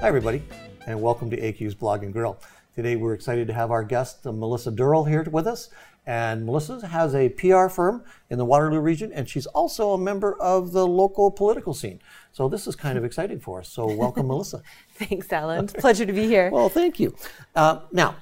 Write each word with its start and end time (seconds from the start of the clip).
Hi, 0.00 0.06
everybody, 0.06 0.44
and 0.86 1.02
welcome 1.02 1.28
to 1.28 1.36
AQ's 1.36 1.74
Blog 1.74 2.04
and 2.04 2.12
Grill. 2.12 2.38
Today, 2.76 2.94
we're 2.94 3.14
excited 3.14 3.48
to 3.48 3.52
have 3.52 3.72
our 3.72 3.82
guest, 3.82 4.24
uh, 4.24 4.30
Melissa 4.30 4.70
Durrell, 4.70 5.02
here 5.02 5.24
with 5.24 5.48
us. 5.48 5.70
And 6.06 6.46
Melissa 6.46 6.86
has 6.86 7.16
a 7.16 7.30
PR 7.30 7.66
firm 7.66 8.04
in 8.30 8.38
the 8.38 8.44
Waterloo 8.44 8.78
region, 8.78 9.12
and 9.12 9.28
she's 9.28 9.46
also 9.46 9.90
a 9.90 9.98
member 9.98 10.40
of 10.40 10.70
the 10.70 10.86
local 10.86 11.32
political 11.32 11.74
scene. 11.74 11.98
So 12.30 12.48
this 12.48 12.68
is 12.68 12.76
kind 12.76 12.96
of 12.96 13.02
exciting 13.02 13.40
for 13.40 13.58
us. 13.58 13.70
So 13.70 13.92
welcome, 13.92 14.26
Melissa. 14.28 14.62
Thanks, 14.94 15.32
Alan. 15.32 15.66
Pleasure 15.66 16.06
to 16.06 16.12
be 16.12 16.28
here. 16.28 16.48
Well, 16.52 16.68
thank 16.68 17.00
you. 17.00 17.16
Uh, 17.56 17.80
now, 17.90 18.14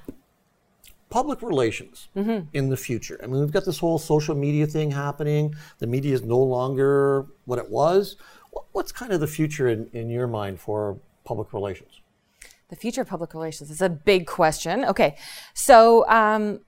public 1.11 1.43
relations 1.43 2.07
in 2.53 2.69
the 2.69 2.77
future. 2.77 3.19
I 3.21 3.27
mean, 3.27 3.39
we've 3.39 3.51
got 3.51 3.65
this 3.65 3.77
whole 3.77 3.99
social 3.99 4.33
media 4.33 4.65
thing 4.65 4.89
happening. 4.89 5.53
The 5.77 5.85
media 5.85 6.15
is 6.15 6.23
no 6.23 6.39
longer 6.39 7.27
what 7.45 7.59
it 7.59 7.69
was. 7.69 8.15
What's 8.71 8.91
kind 8.91 9.13
of 9.13 9.19
the 9.19 9.27
future 9.27 9.67
in, 9.67 9.91
in 9.93 10.09
your 10.09 10.25
mind 10.25 10.59
for 10.59 10.97
public 11.27 11.53
relations? 11.53 12.01
The 12.69 12.75
future 12.75 13.01
of 13.01 13.07
public 13.07 13.33
relations 13.33 13.69
is 13.69 13.81
a 13.81 13.89
big 13.89 14.27
question. 14.27 14.85
Okay, 14.85 15.17
so 15.53 16.07
um, 16.09 16.59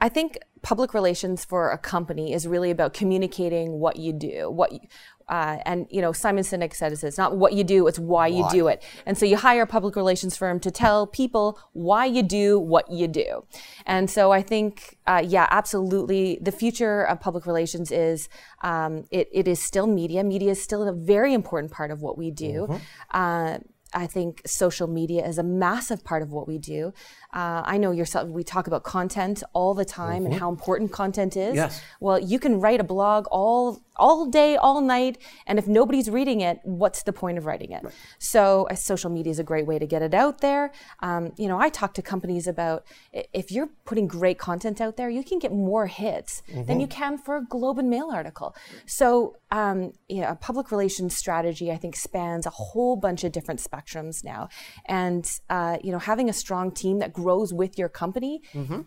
I 0.00 0.08
think 0.08 0.38
public 0.62 0.94
relations 0.94 1.44
for 1.44 1.70
a 1.70 1.78
company 1.78 2.32
is 2.32 2.46
really 2.46 2.70
about 2.70 2.94
communicating 2.94 3.78
what 3.78 3.96
you 3.96 4.12
do, 4.12 4.50
what 4.50 4.72
you, 4.72 4.80
uh, 5.28 5.58
and 5.66 5.86
you 5.90 6.00
know 6.00 6.12
Simon 6.12 6.44
Sinek 6.44 6.74
said 6.74 6.92
it, 6.92 7.02
it's 7.04 7.18
not 7.18 7.36
what 7.36 7.52
you 7.52 7.64
do, 7.64 7.86
it's 7.86 7.98
why 7.98 8.26
you 8.26 8.46
do 8.50 8.68
it. 8.68 8.82
And 9.04 9.18
so 9.18 9.26
you 9.26 9.36
hire 9.36 9.62
a 9.62 9.66
public 9.66 9.94
relations 9.96 10.36
firm 10.36 10.58
to 10.60 10.70
tell 10.70 11.06
people 11.06 11.58
why 11.72 12.06
you 12.06 12.22
do 12.22 12.58
what 12.58 12.90
you 12.90 13.08
do. 13.08 13.44
And 13.84 14.08
so 14.08 14.32
I 14.32 14.42
think, 14.42 14.98
uh, 15.06 15.22
yeah, 15.26 15.46
absolutely, 15.50 16.38
the 16.40 16.52
future 16.52 17.02
of 17.02 17.20
public 17.20 17.44
relations 17.46 17.90
is 17.90 18.28
um, 18.62 19.04
it, 19.10 19.28
it 19.32 19.46
is 19.46 19.62
still 19.62 19.86
media. 19.86 20.24
Media 20.24 20.52
is 20.52 20.62
still 20.62 20.82
a 20.88 20.92
very 20.92 21.34
important 21.34 21.72
part 21.72 21.90
of 21.90 22.00
what 22.00 22.16
we 22.16 22.30
do. 22.30 22.80
Uh, 23.10 23.58
I 23.94 24.06
think 24.06 24.42
social 24.46 24.86
media 24.86 25.26
is 25.26 25.38
a 25.38 25.42
massive 25.42 26.04
part 26.04 26.22
of 26.22 26.30
what 26.30 26.46
we 26.46 26.58
do. 26.58 26.92
Uh, 27.32 27.62
I 27.64 27.76
know 27.76 27.90
yourself, 27.90 28.28
we 28.28 28.42
talk 28.42 28.66
about 28.66 28.84
content 28.84 29.42
all 29.52 29.74
the 29.74 29.84
time 29.84 30.24
and 30.24 30.34
how 30.34 30.48
important 30.48 30.92
content 30.92 31.36
is. 31.36 31.56
Yes. 31.56 31.82
Well, 32.00 32.18
you 32.18 32.38
can 32.38 32.58
write 32.58 32.80
a 32.80 32.84
blog 32.84 33.26
all 33.30 33.82
all 33.98 34.26
day, 34.26 34.56
all 34.56 34.80
night, 34.80 35.18
and 35.46 35.58
if 35.58 35.66
nobody's 35.66 36.08
reading 36.08 36.40
it, 36.40 36.60
what's 36.62 37.02
the 37.02 37.12
point 37.12 37.36
of 37.36 37.46
writing 37.46 37.72
it? 37.72 37.84
So, 38.18 38.68
uh, 38.70 38.76
social 38.76 39.10
media 39.10 39.32
is 39.32 39.38
a 39.38 39.44
great 39.44 39.66
way 39.66 39.78
to 39.78 39.86
get 39.86 40.02
it 40.02 40.14
out 40.14 40.40
there. 40.40 40.70
Um, 41.00 41.32
you 41.36 41.48
know, 41.48 41.58
I 41.58 41.68
talk 41.68 41.94
to 41.94 42.02
companies 42.02 42.46
about 42.46 42.84
if 43.12 43.50
you're 43.50 43.68
putting 43.84 44.06
great 44.06 44.38
content 44.38 44.80
out 44.80 44.96
there, 44.96 45.10
you 45.10 45.24
can 45.24 45.38
get 45.38 45.52
more 45.52 45.86
hits 45.86 46.42
than 46.48 46.80
you 46.80 46.86
can 46.86 47.18
for 47.18 47.36
a 47.36 47.44
Globe 47.44 47.78
and 47.78 47.90
Mail 47.90 48.10
article. 48.12 48.54
So, 48.86 49.36
um, 49.50 49.92
you 50.08 50.20
know, 50.20 50.28
a 50.28 50.36
public 50.36 50.70
relations 50.70 51.16
strategy, 51.16 51.72
I 51.72 51.76
think, 51.76 51.96
spans 51.96 52.46
a 52.46 52.50
whole 52.50 52.96
bunch 52.96 53.24
of 53.24 53.32
different 53.32 53.60
spectrums 53.60 54.22
now, 54.24 54.48
and 54.86 55.28
uh, 55.50 55.78
you 55.82 55.90
know, 55.90 55.98
having 55.98 56.28
a 56.28 56.32
strong 56.32 56.70
team 56.70 57.00
that 57.00 57.12
grows 57.20 57.50
with 57.60 57.72
your 57.80 57.90
company 58.02 58.34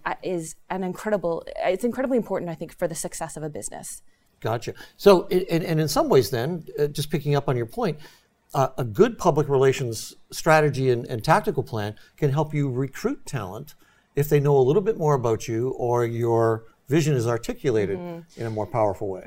uh, 0.09 0.15
is 0.35 0.55
an 0.69 0.81
incredible. 0.83 1.35
It's 1.73 1.85
incredibly 1.89 2.17
important, 2.23 2.49
I 2.55 2.55
think, 2.59 2.71
for 2.79 2.88
the 2.88 2.99
success 3.05 3.33
of 3.38 3.43
a 3.43 3.49
business. 3.59 3.88
Gotcha. 4.39 4.73
So, 4.97 5.27
and, 5.27 5.63
and 5.69 5.77
in 5.79 5.88
some 5.88 6.07
ways, 6.09 6.27
then, 6.38 6.65
uh, 6.79 6.88
just 6.88 7.09
picking 7.15 7.35
up 7.35 7.45
on 7.47 7.55
your 7.55 7.67
point, 7.79 7.95
uh, 8.53 8.69
a 8.77 8.83
good 8.83 9.13
public 9.17 9.47
relations 9.47 10.15
strategy 10.31 10.89
and, 10.93 11.05
and 11.11 11.23
tactical 11.23 11.63
plan 11.63 11.95
can 12.17 12.29
help 12.31 12.53
you 12.53 12.69
recruit 12.85 13.19
talent 13.25 13.75
if 14.15 14.29
they 14.29 14.39
know 14.39 14.57
a 14.57 14.66
little 14.69 14.81
bit 14.81 14.97
more 14.97 15.13
about 15.13 15.47
you 15.47 15.69
or 15.77 16.05
your 16.05 16.63
vision 16.88 17.16
is 17.16 17.27
articulated 17.27 17.97
in 18.35 18.45
a 18.45 18.49
more 18.49 18.67
powerful 18.67 19.07
way. 19.07 19.25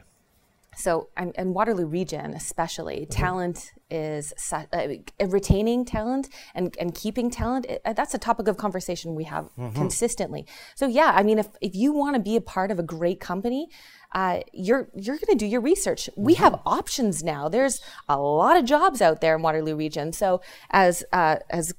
So, 0.77 1.09
and, 1.17 1.33
and 1.37 1.55
Waterloo 1.55 1.87
Region, 1.87 2.35
especially, 2.35 3.07
talent 3.07 3.73
is 3.95 4.33
uh, 4.53 4.89
retaining 5.27 5.85
talent 5.85 6.29
and, 6.55 6.77
and 6.81 6.95
keeping 6.95 7.31
talent. 7.31 7.67
uh, 7.85 7.93
that's 7.93 8.15
a 8.15 8.19
topic 8.19 8.49
of 8.49 8.57
conversation 8.57 9.15
we 9.15 9.25
have 9.25 9.49
consistently. 9.75 10.47
So, 10.75 10.87
yeah, 10.87 11.13
I 11.15 11.23
mean, 11.23 11.39
if, 11.39 11.49
if 11.61 11.75
you 11.75 11.93
want 11.93 12.17
to 12.17 12.21
be 12.21 12.37
a 12.37 12.41
part 12.41 12.71
of 12.71 12.79
a 12.79 12.83
great 12.83 13.21
company, 13.21 13.69
uh, 14.15 14.41
you're 14.53 14.89
you're 14.95 15.17
going 15.17 15.37
to 15.37 15.45
do 15.45 15.47
your 15.47 15.61
research. 15.61 16.09
We 16.17 16.35
have 16.35 16.61
options 16.65 17.25
now. 17.25 17.49
There's 17.49 17.81
a 18.09 18.19
lot 18.19 18.57
of 18.57 18.65
jobs 18.65 19.03
out 19.03 19.21
there 19.21 19.35
in 19.35 19.43
Waterloo 19.43 19.75
Region. 19.75 20.13
So, 20.13 20.41
as 20.71 21.05
uh, 21.13 21.37
as 21.51 21.75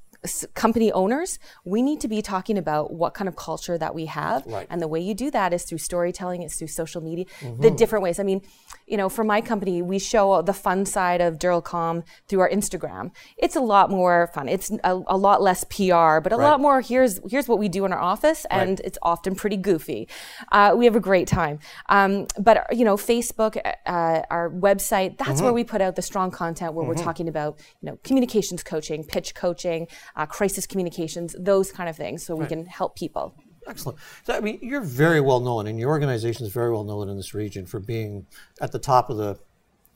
company 0.54 0.92
owners, 0.92 1.38
we 1.64 1.82
need 1.82 2.00
to 2.00 2.08
be 2.08 2.22
talking 2.22 2.58
about 2.58 2.92
what 2.92 3.14
kind 3.14 3.28
of 3.28 3.36
culture 3.36 3.76
that 3.78 3.94
we 3.94 4.06
have. 4.06 4.44
Right. 4.46 4.66
And 4.70 4.80
the 4.80 4.88
way 4.88 5.00
you 5.00 5.14
do 5.14 5.30
that 5.30 5.52
is 5.52 5.64
through 5.64 5.78
storytelling, 5.78 6.42
it's 6.42 6.56
through 6.58 6.68
social 6.68 7.00
media, 7.02 7.26
the 7.58 7.70
different 7.70 8.02
ways. 8.02 8.18
I 8.18 8.22
mean, 8.22 8.42
you 8.86 8.96
know, 8.96 9.08
for 9.08 9.24
my 9.24 9.40
company, 9.40 9.82
we 9.82 9.98
show 9.98 10.42
the 10.42 10.52
fun 10.52 10.86
side 10.86 11.20
of 11.20 11.38
Duralcom 11.38 12.04
through 12.28 12.40
our 12.40 12.50
Instagram. 12.50 13.10
It's 13.36 13.56
a 13.56 13.60
lot 13.60 13.90
more 13.90 14.30
fun. 14.34 14.48
It's 14.48 14.70
a, 14.84 15.00
a 15.06 15.16
lot 15.16 15.42
less 15.42 15.64
PR, 15.64 16.20
but 16.20 16.32
a 16.32 16.36
Right. 16.36 16.50
lot 16.50 16.60
more 16.60 16.80
here's 16.80 17.18
here's 17.28 17.48
what 17.48 17.58
we 17.58 17.68
do 17.68 17.84
in 17.84 17.92
our 17.92 17.98
office, 17.98 18.44
and 18.50 18.80
it's 18.80 18.98
often 19.02 19.34
pretty 19.34 19.56
goofy. 19.56 20.08
Uh, 20.52 20.74
we 20.76 20.84
have 20.84 20.94
a 20.96 21.00
great 21.00 21.26
time. 21.26 21.58
Um, 21.88 22.26
but 22.38 22.66
you 22.76 22.84
know, 22.84 22.96
Facebook, 22.96 23.56
uh, 23.86 24.22
our 24.30 24.50
website, 24.50 25.18
that's 25.18 25.40
where 25.42 25.52
we 25.52 25.64
put 25.64 25.80
out 25.80 25.96
the 25.96 26.02
strong 26.02 26.30
content 26.30 26.74
where 26.74 26.86
we're 26.86 26.94
talking 26.94 27.28
about 27.28 27.58
you 27.80 27.90
know 27.90 27.98
communications 28.04 28.62
coaching, 28.62 29.02
pitch 29.04 29.34
coaching, 29.34 29.88
uh, 30.16 30.26
crisis 30.26 30.66
communications, 30.66 31.36
those 31.38 31.70
kind 31.72 31.88
of 31.88 31.96
things, 31.96 32.24
so 32.24 32.34
we 32.34 32.46
can 32.46 32.66
help 32.66 32.96
people. 32.96 33.34
Excellent. 33.66 33.98
So, 34.24 34.34
I 34.34 34.40
mean, 34.40 34.58
you're 34.62 34.80
very 34.80 35.20
well 35.20 35.40
known, 35.40 35.66
and 35.66 35.78
your 35.78 35.90
organization 35.90 36.46
is 36.46 36.52
very 36.52 36.72
well 36.72 36.84
known 36.84 37.08
in 37.08 37.16
this 37.16 37.34
region 37.34 37.66
for 37.66 37.80
being 37.80 38.26
at 38.60 38.72
the 38.72 38.78
top 38.78 39.10
of 39.10 39.16
the 39.16 39.38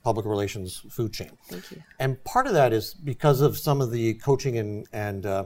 public 0.03 0.27
relations 0.27 0.83
food 0.91 1.13
chain. 1.13 1.31
Thank 1.49 1.71
you. 1.71 1.83
And 1.99 2.23
part 2.25 2.47
of 2.47 2.53
that 2.55 2.73
is 2.73 2.95
because 2.95 3.41
of 3.41 3.59
some 3.59 3.81
of 3.81 3.91
the 3.91 4.15
coaching 4.15 4.59
and, 4.59 4.87
and 4.93 5.27
uh, 5.27 5.45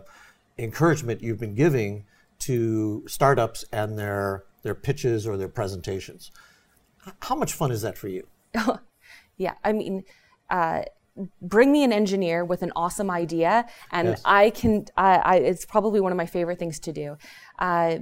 encouragement 0.58 1.22
you've 1.22 1.40
been 1.40 1.54
giving 1.54 2.04
to 2.40 3.04
startups 3.06 3.64
and 3.72 3.98
their 3.98 4.44
their 4.62 4.74
pitches 4.74 5.26
or 5.26 5.36
their 5.36 5.48
presentations. 5.48 6.30
How 7.20 7.34
much 7.34 7.52
fun 7.52 7.70
is 7.70 7.82
that 7.82 7.98
for 7.98 8.08
you? 8.08 8.26
Yeah, 9.36 9.54
I 9.64 9.72
mean, 9.72 10.04
uh, 10.50 10.82
bring 11.40 11.72
me 11.72 11.84
an 11.84 11.92
engineer 11.92 12.44
with 12.44 12.62
an 12.62 12.72
awesome 12.74 13.10
idea, 13.10 13.66
and 13.90 14.08
Yes. 14.08 14.22
I 14.24 14.50
can. 14.50 14.86
I, 14.96 15.16
I, 15.16 15.34
it's 15.36 15.64
probably 15.64 16.00
one 16.00 16.12
of 16.12 16.18
my 16.18 16.26
favorite 16.26 16.58
things 16.58 16.78
to 16.80 16.92
do. 16.92 17.16
Uh, 17.58 17.98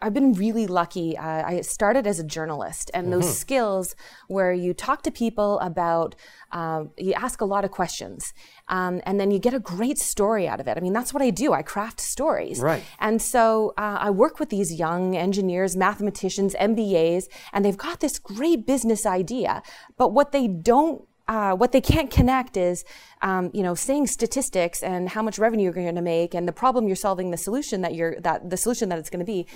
I've 0.00 0.14
been 0.14 0.32
really 0.32 0.66
lucky. 0.66 1.18
Uh, 1.18 1.42
I 1.44 1.60
started 1.62 2.06
as 2.06 2.20
a 2.20 2.24
journalist, 2.24 2.90
and 2.94 3.12
those 3.12 3.36
skills 3.38 3.96
where 4.28 4.52
you 4.52 4.72
talk 4.72 5.02
to 5.02 5.10
people 5.10 5.58
about, 5.58 6.14
um, 6.52 6.90
you 6.96 7.12
ask 7.14 7.40
a 7.40 7.44
lot 7.44 7.64
of 7.64 7.72
questions, 7.72 8.32
um, 8.68 9.00
and 9.04 9.18
then 9.18 9.30
you 9.32 9.40
get 9.40 9.54
a 9.54 9.58
great 9.58 9.98
story 9.98 10.46
out 10.46 10.60
of 10.60 10.68
it. 10.68 10.76
I 10.76 10.80
mean, 10.80 10.92
that's 10.92 11.12
what 11.12 11.22
I 11.22 11.30
do. 11.30 11.52
I 11.52 11.62
craft 11.62 12.00
stories. 12.00 12.60
Right. 12.60 12.82
And 13.00 13.20
so 13.20 13.74
uh, 13.76 13.98
I 14.00 14.10
work 14.10 14.38
with 14.38 14.50
these 14.50 14.72
young 14.72 15.16
engineers, 15.16 15.76
mathematicians, 15.76 16.54
MBAs, 16.54 17.24
and 17.52 17.64
they've 17.64 17.76
got 17.76 17.98
this 17.98 18.20
great 18.20 18.66
business 18.66 19.04
idea. 19.04 19.62
But 19.96 20.12
what 20.12 20.30
they 20.30 20.46
don't 20.46 21.07
uh, 21.28 21.52
what 21.54 21.72
they 21.72 21.80
can't 21.80 22.10
connect 22.10 22.56
is, 22.56 22.84
um, 23.22 23.50
you 23.52 23.62
know, 23.62 23.74
saying 23.74 24.06
statistics 24.06 24.82
and 24.82 25.10
how 25.10 25.22
much 25.22 25.38
revenue 25.38 25.64
you're 25.64 25.72
going 25.72 25.94
to 25.94 26.02
make 26.02 26.34
and 26.34 26.48
the 26.48 26.52
problem 26.52 26.86
you're 26.86 26.96
solving, 26.96 27.30
the 27.30 27.36
solution 27.36 27.82
that 27.82 27.94
you're 27.94 28.18
that 28.20 28.48
the 28.48 28.56
solution 28.56 28.88
that 28.88 28.98
it's 28.98 29.10
going 29.10 29.20
to 29.20 29.26
be. 29.26 29.46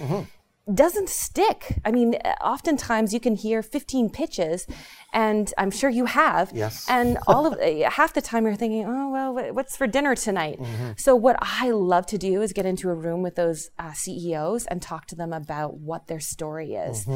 Doesn't 0.73 1.09
stick. 1.09 1.81
I 1.85 1.91
mean, 1.91 2.15
oftentimes 2.41 3.13
you 3.13 3.19
can 3.19 3.35
hear 3.35 3.63
15 3.65 4.11
pitches, 4.11 4.69
and 5.13 5.53
I'm 5.59 5.71
sure 5.71 5.91
you 5.91 6.07
have. 6.07 6.51
Yes. 6.55 6.87
And 6.89 7.19
all 7.27 7.47
of 7.47 7.61
half 7.61 8.13
the 8.15 8.23
time 8.23 8.45
you're 8.47 8.55
thinking, 8.57 8.85
oh 8.87 9.11
well, 9.11 9.53
what's 9.55 9.77
for 9.77 9.87
dinner 9.87 10.15
tonight? 10.15 10.59
So 10.97 11.15
what 11.17 11.37
I 11.41 11.71
love 11.71 12.07
to 12.07 12.19
do 12.19 12.43
is 12.43 12.53
get 12.53 12.67
into 12.67 12.89
a 12.91 12.95
room 12.95 13.23
with 13.23 13.35
those 13.37 13.71
uh, 13.79 13.93
CEOs 13.93 14.67
and 14.67 14.81
talk 14.81 15.07
to 15.07 15.17
them 15.17 15.33
about 15.33 15.75
what 15.79 16.07
their 16.07 16.21
story 16.21 16.75
is. 16.75 17.07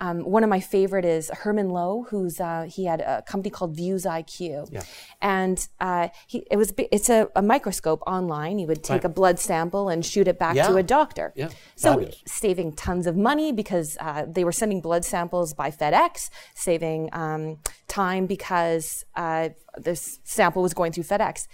Um, 0.00 0.20
one 0.24 0.44
of 0.44 0.50
my 0.50 0.60
favorite 0.60 1.06
is 1.06 1.30
Herman 1.30 1.70
Lo, 1.70 2.06
who's 2.10 2.38
uh, 2.40 2.66
he 2.68 2.84
had 2.84 3.00
a 3.00 3.22
company 3.22 3.48
called 3.50 3.74
Views 3.74 4.04
IQ, 4.04 4.84
and 5.22 5.66
uh, 5.80 6.08
he 6.26 6.46
it 6.50 6.56
was 6.56 6.72
it's 6.92 7.08
a, 7.08 7.28
a 7.34 7.42
microscope 7.42 8.02
online. 8.06 8.58
You 8.58 8.66
would 8.66 8.84
take 8.84 9.04
a 9.04 9.08
blood 9.08 9.38
sample 9.38 9.88
and 9.88 10.04
shoot 10.04 10.28
it 10.28 10.38
back 10.38 10.54
Yeah. 10.54 10.68
to 10.68 10.76
a 10.76 10.82
doctor. 10.82 11.32
Yeah. 11.34 11.48
So 11.76 11.92
Fabulous. 11.94 12.22
saving 12.26 12.72
tons 12.76 13.06
of 13.06 13.16
money 13.16 13.52
because 13.52 13.96
uh, 14.00 14.26
they 14.28 14.44
were 14.44 14.52
sending 14.52 14.80
blood 14.80 15.04
samples 15.04 15.54
by 15.54 15.70
FedEx, 15.70 16.28
saving 16.54 17.08
um, 17.12 17.45
time 17.88 18.26
because 18.26 19.04
uh, 19.14 19.48
this 19.76 20.18
sample 20.24 20.62
was 20.62 20.74
going 20.74 20.92
through 20.92 21.04
FedEx. 21.04 21.46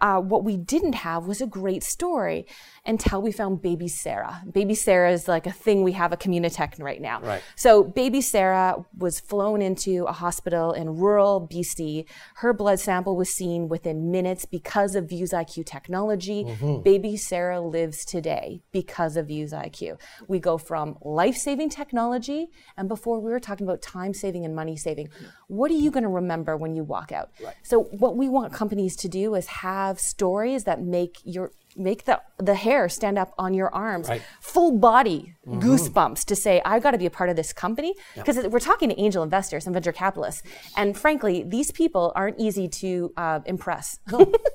Uh, 0.00 0.20
what 0.20 0.44
we 0.44 0.56
didn't 0.56 0.94
have 0.94 1.26
was 1.26 1.40
a 1.40 1.46
great 1.46 1.82
story 1.82 2.46
until 2.84 3.22
we 3.22 3.32
found 3.32 3.62
baby 3.62 3.88
Sarah. 3.88 4.42
Baby 4.50 4.74
Sarah 4.74 5.12
is 5.12 5.26
like 5.26 5.46
a 5.46 5.52
thing 5.52 5.82
we 5.82 5.92
have 5.92 6.12
at 6.12 6.20
Communitech 6.20 6.80
right 6.82 7.00
now. 7.00 7.20
Right. 7.20 7.42
So 7.54 7.82
baby 7.82 8.20
Sarah 8.20 8.84
was 8.98 9.20
flown 9.20 9.62
into 9.62 10.04
a 10.04 10.12
hospital 10.12 10.72
in 10.72 10.96
rural 10.96 11.48
BC. 11.50 12.04
Her 12.36 12.52
blood 12.52 12.78
sample 12.80 13.16
was 13.16 13.30
seen 13.30 13.68
within 13.68 14.10
minutes 14.10 14.44
because 14.44 14.94
of 14.94 15.08
Views 15.08 15.32
IQ 15.32 15.64
technology. 15.66 16.44
Baby 16.84 17.16
Sarah 17.16 17.60
lives 17.60 18.04
today 18.04 18.62
because 18.72 19.16
of 19.16 19.28
Views 19.28 19.52
IQ. 19.52 19.98
We 20.28 20.38
go 20.38 20.58
from 20.58 20.98
life-saving 21.00 21.70
technology, 21.70 22.48
and 22.76 22.88
before 22.88 23.20
we 23.20 23.30
were 23.30 23.40
talking 23.40 23.66
about 23.66 23.82
time 23.82 24.12
saving 24.12 24.44
and 24.44 24.54
money 24.54 24.76
saving. 24.76 25.08
What 25.48 25.70
are 25.70 25.74
you 25.74 25.90
going 25.90 26.02
to 26.02 26.08
remember 26.08 26.56
when 26.56 26.74
you 26.74 26.84
walk 26.84 27.12
out? 27.12 27.30
Right. 27.42 27.54
So 27.62 27.84
what 27.84 28.16
we 28.16 28.28
want 28.28 28.52
companies 28.52 28.96
to 28.96 29.08
do 29.08 29.34
is 29.34 29.46
have 29.46 29.85
have 29.86 30.00
stories 30.00 30.64
that 30.64 30.80
make 30.80 31.18
your 31.24 31.52
make 31.78 32.04
the 32.06 32.20
the 32.38 32.54
hair 32.54 32.88
stand 32.88 33.18
up 33.18 33.34
on 33.38 33.52
your 33.52 33.74
arms. 33.74 34.08
Right. 34.08 34.22
full 34.40 34.78
body 34.78 35.34
goosebumps 35.46 36.24
to 36.24 36.34
say 36.34 36.62
i've 36.64 36.82
got 36.82 36.92
to 36.92 36.98
be 36.98 37.06
a 37.06 37.10
part 37.10 37.28
of 37.30 37.36
this 37.36 37.52
company. 37.52 37.94
Because 38.14 38.36
we're 38.48 38.60
talking 38.60 38.88
to 38.88 38.98
angel 39.00 39.22
investors 39.22 39.66
and 39.66 39.74
venture 39.74 39.92
capitalists. 39.92 40.42
And 40.76 40.96
frankly 40.96 41.42
these 41.42 41.70
people 41.70 42.12
aren't 42.14 42.38
easy 42.40 42.68
to 42.82 43.12
uh, 43.16 43.40
impress. 43.46 43.98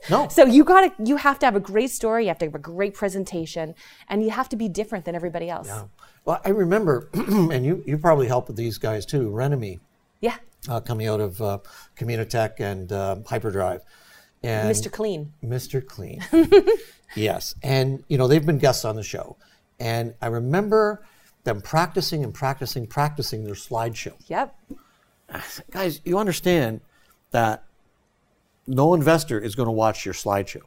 No. 0.09 0.27
so 0.29 0.45
you 0.45 0.63
got 0.63 0.81
to 0.97 1.03
you 1.03 1.17
have 1.17 1.37
to 1.39 1.45
have 1.45 1.55
a 1.55 1.59
great 1.59 1.91
story 1.91 2.23
you 2.23 2.29
have 2.29 2.39
to 2.39 2.45
have 2.45 2.55
a 2.55 2.59
great 2.59 2.93
presentation 2.93 3.75
and 4.09 4.23
you 4.23 4.31
have 4.31 4.49
to 4.49 4.55
be 4.55 4.67
different 4.67 5.05
than 5.05 5.15
everybody 5.15 5.49
else. 5.49 5.67
Yeah, 5.67 5.83
Well, 6.25 6.41
I 6.43 6.49
remember, 6.49 7.09
and 7.13 7.65
you, 7.65 7.83
you 7.85 7.97
probably 7.97 8.27
helped 8.27 8.47
with 8.47 8.57
these 8.57 8.77
guys 8.77 9.05
too, 9.05 9.29
Renemy, 9.29 9.79
uh, 10.69 10.79
coming 10.79 11.07
out 11.07 11.19
of 11.19 11.41
uh, 11.41 11.59
Communitech 11.97 12.59
and 12.59 12.91
uh, 12.91 13.17
Hyperdrive. 13.27 13.81
And 14.43 14.69
mr 14.69 14.91
clean 14.91 15.33
Mr. 15.43 15.85
Clean. 15.85 16.23
yes. 17.15 17.53
And, 17.61 18.03
you 18.07 18.17
know, 18.17 18.27
they've 18.27 18.45
been 18.45 18.57
guests 18.57 18.85
on 18.85 18.95
the 18.95 19.03
show. 19.03 19.37
And 19.79 20.15
I 20.21 20.27
remember 20.27 21.03
them 21.43 21.61
practicing 21.61 22.23
and 22.23 22.33
practicing, 22.33 22.87
practicing 22.87 23.43
their 23.43 23.55
slideshow. 23.55 24.13
yep 24.27 24.55
Guys, 25.71 26.01
you 26.05 26.17
understand 26.17 26.81
that 27.31 27.63
no 28.67 28.93
investor 28.93 29.39
is 29.39 29.55
going 29.55 29.67
to 29.67 29.71
watch 29.71 30.05
your 30.05 30.13
slideshow. 30.13 30.61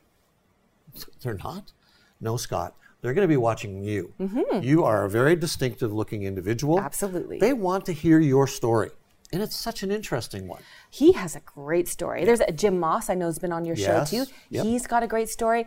They're 1.23 1.35
not? 1.35 1.73
No, 2.21 2.37
Scott. 2.37 2.75
They're 3.01 3.13
going 3.13 3.29
to 3.29 3.33
be 3.33 3.37
watching 3.37 3.85
you. 3.85 4.15
Mm-hmm. 4.19 4.63
You 4.63 4.85
are 4.85 5.05
a 5.05 5.11
very 5.11 5.37
distinctive 5.37 5.93
looking 5.93 6.23
individual. 6.23 6.81
Absolutely. 6.81 7.39
They 7.39 7.53
want 7.53 7.85
to 7.87 7.93
hear 7.93 8.19
your 8.19 8.47
story. 8.47 8.91
And 9.35 9.43
it's 9.43 9.57
such 9.57 9.83
an 9.83 9.91
interesting 9.91 10.47
one. 10.47 10.63
He 10.91 11.13
has 11.13 11.35
a 11.35 11.41
great 11.41 11.89
story. 11.89 12.25
There's 12.25 12.41
a 12.41 12.53
Jim 12.53 12.79
Moss, 12.79 13.11
I 13.11 13.15
know, 13.15 13.27
has 13.27 13.41
been 13.41 13.53
on 13.53 13.65
your 13.65 13.75
Yes. 13.77 14.11
show 14.11 14.25
too. 14.25 14.31
Yep. 14.51 14.65
He's 14.65 14.87
got 14.87 15.03
a 15.03 15.09
great 15.09 15.29
story. 15.29 15.67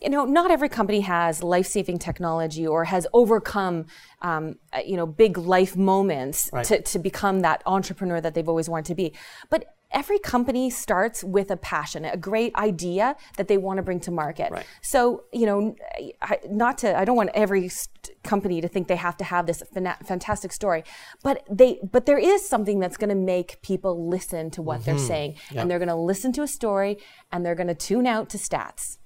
You 0.00 0.10
know, 0.10 0.24
not 0.24 0.50
every 0.52 0.68
company 0.68 1.00
has 1.00 1.42
life-saving 1.42 1.98
technology 1.98 2.66
or 2.66 2.84
has 2.84 3.06
overcome, 3.12 3.86
um, 4.22 4.54
uh, 4.72 4.78
you 4.86 4.96
know, 4.96 5.06
big 5.06 5.36
life 5.36 5.76
moments 5.76 6.48
Right. 6.52 6.64
to, 6.66 6.80
to 6.82 6.98
become 6.98 7.40
that 7.40 7.62
entrepreneur 7.66 8.20
that 8.20 8.34
they've 8.34 8.48
always 8.48 8.68
wanted 8.68 8.86
to 8.86 8.94
be. 8.94 9.12
But 9.50 9.64
every 9.92 10.18
company 10.18 10.70
starts 10.70 11.24
with 11.24 11.50
a 11.50 11.56
passion, 11.56 12.04
a 12.04 12.16
great 12.16 12.54
idea 12.56 13.16
that 13.36 13.48
they 13.48 13.58
want 13.58 13.78
to 13.78 13.82
bring 13.82 14.00
to 14.00 14.10
market. 14.10 14.50
Right. 14.50 14.66
So, 14.82 15.24
you 15.32 15.46
know, 15.46 15.74
I, 16.22 16.38
not 16.48 16.78
to, 16.78 16.96
I 16.96 17.04
don't 17.04 17.16
want 17.16 17.30
every 17.34 17.68
st- 17.68 18.10
company 18.22 18.60
to 18.60 18.68
think 18.68 18.88
they 18.88 18.96
have 18.96 19.16
to 19.16 19.24
have 19.24 19.46
this 19.46 19.62
fantastic 19.72 20.52
story, 20.52 20.84
but 21.22 21.44
they, 21.50 21.80
but 21.90 22.06
there 22.06 22.18
is 22.18 22.48
something 22.48 22.78
that's 22.78 22.96
going 22.96 23.10
to 23.10 23.14
make 23.14 23.60
people 23.62 24.08
listen 24.08 24.50
to 24.52 24.62
what 24.62 24.84
they're 24.84 24.94
mm-hmm. 24.94 25.06
saying, 25.06 25.36
and 25.54 25.70
they're 25.70 25.78
going 25.78 25.88
to 25.88 25.94
listen 25.94 26.32
to 26.32 26.42
a 26.42 26.48
story, 26.48 26.98
and 27.32 27.44
they're 27.44 27.54
going 27.54 27.66
to 27.66 27.74
tune 27.74 28.06
out 28.06 28.28
to 28.30 28.38
stats. 28.38 28.98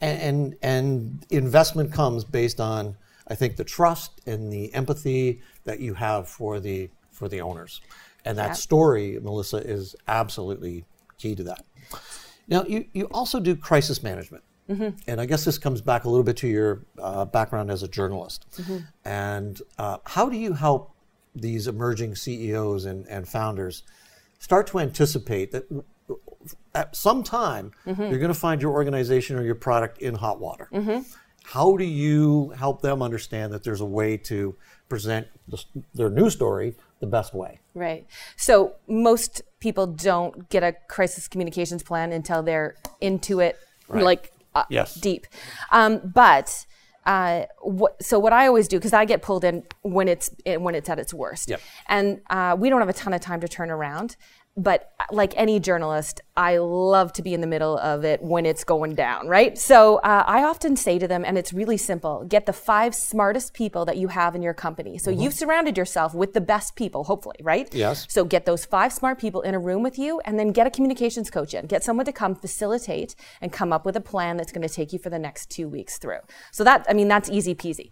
and, 0.00 0.20
and 0.20 0.56
and 0.62 1.26
investment 1.30 1.92
comes 1.92 2.24
based 2.24 2.60
on 2.60 2.96
I 3.26 3.34
think 3.34 3.56
the 3.56 3.64
trust 3.64 4.20
and 4.26 4.52
the 4.52 4.72
empathy 4.74 5.40
that 5.64 5.80
you 5.80 5.94
have 5.94 6.28
for 6.28 6.60
the 6.60 6.90
for 7.10 7.28
the 7.28 7.40
owners, 7.40 7.80
and 8.24 8.38
that 8.38 8.48
Yeah. 8.48 8.52
story, 8.54 9.18
Melissa, 9.22 9.58
is 9.58 9.94
absolutely 10.08 10.84
key 11.18 11.34
to 11.34 11.42
that. 11.44 11.64
Now 12.48 12.64
you 12.64 12.86
you 12.92 13.04
also 13.06 13.40
do 13.40 13.56
crisis 13.56 14.02
management, 14.02 14.44
and 15.06 15.20
I 15.20 15.26
guess 15.26 15.44
this 15.44 15.58
comes 15.58 15.80
back 15.80 16.04
a 16.04 16.08
little 16.08 16.24
bit 16.24 16.36
to 16.38 16.48
your 16.48 16.84
uh, 16.98 17.24
background 17.24 17.70
as 17.70 17.82
a 17.82 17.88
journalist, 17.88 18.46
and 19.04 19.60
uh, 19.78 19.98
how 20.04 20.28
do 20.28 20.36
you 20.36 20.52
help 20.54 20.90
these 21.36 21.66
emerging 21.66 22.14
CEOs 22.14 22.84
and, 22.84 23.06
and 23.08 23.26
founders 23.28 23.82
start 24.38 24.66
to 24.68 24.78
anticipate 24.78 25.50
that 25.52 25.64
at 26.74 26.94
some 26.94 27.22
time 27.22 27.72
you're 27.86 28.18
going 28.18 28.28
to 28.32 28.38
find 28.38 28.60
your 28.62 28.72
organization 28.72 29.36
or 29.36 29.42
your 29.42 29.54
product 29.54 29.98
in 29.98 30.14
hot 30.14 30.38
water. 30.38 30.68
How 31.44 31.76
do 31.76 31.84
you 31.84 32.50
help 32.50 32.80
them 32.82 33.02
understand 33.02 33.52
that 33.52 33.62
there's 33.64 33.80
a 33.80 33.86
way 33.86 34.16
to 34.16 34.56
present 34.88 35.26
the, 35.46 35.62
their 35.94 36.10
new 36.10 36.30
story 36.30 36.74
the 37.00 37.06
best 37.06 37.34
way? 37.34 37.60
Right. 37.74 38.06
So 38.36 38.74
most 38.88 39.42
people 39.60 39.86
don't 39.86 40.48
get 40.48 40.62
a 40.62 40.74
crisis 40.88 41.28
communications 41.28 41.82
plan 41.82 42.12
until 42.12 42.42
they're 42.42 42.76
into 43.00 43.40
it, 43.40 43.58
like 43.88 44.32
uh, 44.54 44.64
Yes. 44.70 44.94
deep. 44.94 45.26
Um, 45.70 46.00
but 46.14 46.66
uh, 47.04 47.44
what, 47.60 48.02
so 48.02 48.18
what 48.18 48.32
I 48.32 48.46
always 48.46 48.66
do 48.66 48.78
because 48.78 48.94
I 48.94 49.04
get 49.04 49.20
pulled 49.20 49.44
in 49.44 49.64
when 49.82 50.08
it's 50.08 50.30
when 50.46 50.74
it's 50.74 50.88
at 50.88 50.98
its 50.98 51.12
worst, 51.12 51.50
Yep. 51.50 51.60
and 51.88 52.20
uh, 52.30 52.56
we 52.58 52.70
don't 52.70 52.80
have 52.80 52.88
a 52.88 52.94
ton 52.94 53.12
of 53.12 53.20
time 53.20 53.40
to 53.42 53.48
turn 53.48 53.70
around. 53.70 54.16
But 54.56 54.92
like 55.10 55.34
any 55.36 55.58
journalist, 55.58 56.20
I 56.36 56.58
love 56.58 57.12
to 57.14 57.22
be 57.22 57.34
in 57.34 57.40
the 57.40 57.46
middle 57.46 57.76
of 57.78 58.04
it 58.04 58.22
when 58.22 58.46
it's 58.46 58.62
going 58.62 58.94
down, 58.94 59.26
right? 59.26 59.58
So 59.58 59.96
uh, 59.96 60.22
I 60.26 60.44
often 60.44 60.76
say 60.76 60.98
to 61.00 61.08
them, 61.08 61.24
and 61.24 61.36
it's 61.36 61.52
really 61.52 61.76
simple 61.76 62.24
get 62.24 62.46
the 62.46 62.52
five 62.52 62.94
smartest 62.94 63.52
people 63.52 63.84
that 63.84 63.96
you 63.96 64.08
have 64.08 64.36
in 64.36 64.42
your 64.42 64.54
company. 64.54 64.96
So 64.98 65.10
you've 65.10 65.34
surrounded 65.34 65.76
yourself 65.76 66.14
with 66.14 66.34
the 66.34 66.40
best 66.40 66.76
people, 66.76 67.04
hopefully, 67.04 67.36
right? 67.42 67.72
Yes. 67.74 68.06
So 68.08 68.24
get 68.24 68.46
those 68.46 68.64
five 68.64 68.92
smart 68.92 69.18
people 69.18 69.40
in 69.42 69.54
a 69.54 69.58
room 69.58 69.82
with 69.82 69.98
you 69.98 70.20
and 70.24 70.38
then 70.38 70.52
get 70.52 70.66
a 70.66 70.70
communications 70.70 71.30
coach 71.30 71.52
in. 71.52 71.66
Get 71.66 71.82
someone 71.82 72.06
to 72.06 72.12
come 72.12 72.36
facilitate 72.36 73.16
and 73.40 73.52
come 73.52 73.72
up 73.72 73.84
with 73.84 73.96
a 73.96 74.00
plan 74.00 74.36
that's 74.36 74.52
going 74.52 74.66
to 74.66 74.72
take 74.72 74.92
you 74.92 74.98
for 74.98 75.10
the 75.10 75.18
next 75.18 75.50
two 75.50 75.68
weeks 75.68 75.98
through. 75.98 76.20
So 76.52 76.62
that, 76.62 76.86
I 76.88 76.92
mean, 76.92 77.08
that's 77.08 77.28
easy 77.28 77.54
peasy. 77.54 77.90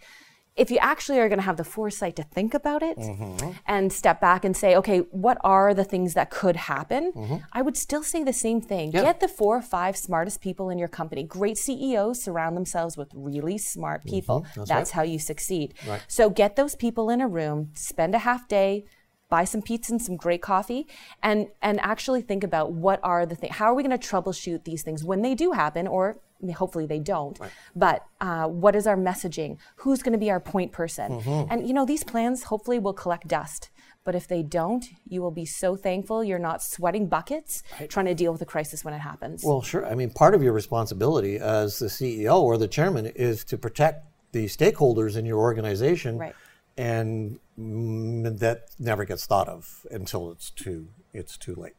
If 0.55 0.71
you 0.71 0.79
actually 0.79 1.19
are 1.19 1.29
going 1.29 1.39
to 1.39 1.45
have 1.45 1.57
the 1.57 1.65
foresight 1.65 2.15
to 2.17 2.23
think 2.23 2.53
about 2.53 2.83
it 2.83 2.99
mm-hmm. 2.99 3.53
and 3.67 3.91
step 3.93 4.21
back 4.21 4.45
and 4.45 4.55
say, 4.55 4.77
okay, 4.77 4.99
what 5.11 5.39
are 5.43 5.73
the 5.73 5.85
things 5.85 6.13
that 6.15 6.31
could 6.31 6.57
happen? 6.57 7.13
Mm-hmm. 7.13 7.37
I 7.53 7.63
would 7.63 7.77
still 7.77 8.03
say 8.03 8.23
the 8.23 8.35
same 8.35 8.61
thing. 8.61 8.91
Get 8.91 9.21
the 9.21 9.29
four 9.29 9.57
or 9.57 9.63
five 9.63 9.97
smartest 9.97 10.43
people 10.43 10.69
in 10.69 10.79
your 10.79 10.89
company. 10.89 11.23
Great 11.23 11.57
CEOs 11.57 12.23
surround 12.23 12.57
themselves 12.57 12.99
with 12.99 13.09
really 13.15 13.57
smart 13.57 14.03
mm-hmm. 14.03 14.11
people. 14.11 14.47
That's, 14.67 14.93
how 14.93 15.03
you 15.03 15.19
succeed. 15.19 15.75
So 16.07 16.29
get 16.29 16.57
those 16.57 16.75
people 16.75 17.09
in 17.09 17.21
a 17.23 17.29
room, 17.29 17.71
spend 17.75 18.15
a 18.15 18.19
half 18.19 18.47
day, 18.47 18.85
buy 19.33 19.45
some 19.45 19.63
pizza 19.63 19.95
and 19.95 20.03
some 20.03 20.15
great 20.15 20.43
coffee 20.43 20.87
and 21.23 21.49
and 21.63 21.81
actually 21.81 22.21
think 22.21 22.45
about 22.45 22.71
what 22.71 23.01
are 23.03 23.25
the 23.25 23.35
things 23.35 23.55
how 23.55 23.65
are 23.65 23.73
we 23.73 23.83
going 23.83 23.99
to 23.99 24.07
troubleshoot 24.11 24.65
these 24.65 24.83
things 24.83 25.03
when 25.03 25.23
they 25.23 25.35
do 25.35 25.53
happen 25.53 25.87
or 25.87 26.19
hopefully 26.51 26.87
they 26.87 26.99
don't 26.99 27.39
but 27.77 28.05
uh, 28.21 28.47
what 28.49 28.75
is 28.75 28.87
our 28.87 28.97
messaging 28.97 29.57
who's 29.77 30.03
going 30.03 30.13
to 30.13 30.19
be 30.19 30.31
our 30.31 30.41
point 30.41 30.73
person 30.73 31.13
Mm-hmm. 31.13 31.53
and 31.53 31.67
you 31.69 31.73
know 31.75 31.87
these 31.87 32.03
plans 32.05 32.45
hopefully 32.45 32.79
will 32.79 32.93
collect 32.93 33.29
dust 33.29 33.71
but 34.05 34.15
if 34.15 34.27
they 34.27 34.43
don't 34.43 34.87
you 35.09 35.23
will 35.23 35.31
be 35.31 35.45
so 35.45 35.77
thankful 35.77 36.25
you're 36.25 36.39
not 36.39 36.63
sweating 36.63 37.07
buckets 37.07 37.63
trying 37.89 38.07
to 38.07 38.15
deal 38.15 38.33
with 38.33 38.43
a 38.43 38.47
crisis 38.47 38.85
when 38.85 38.95
it 38.95 38.99
happens 38.99 39.45
Well, 39.45 39.63
sure. 39.63 39.87
I 39.87 39.95
mean, 39.95 40.11
part 40.11 40.35
of 40.35 40.43
your 40.43 40.53
responsibility 40.53 41.37
as 41.39 41.79
the 41.79 41.87
CEO 41.87 42.41
or 42.41 42.59
the 42.59 42.67
chairman 42.69 43.07
is 43.07 43.45
to 43.45 43.57
protect 43.59 44.07
the 44.33 44.47
stakeholders 44.47 45.17
in 45.17 45.25
your 45.27 45.39
organization, 45.39 46.19
Right. 46.19 46.35
and 46.77 47.39
that 47.57 48.59
never 48.79 49.05
gets 49.05 49.27
thought 49.27 49.49
of 49.49 49.87
until 49.91 50.31
it's 50.33 50.51
too 50.51 50.89
it's 51.13 51.37
too 51.37 51.55
late. 51.55 51.75